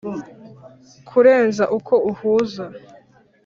[1.07, 2.65] kurenza uko uhuza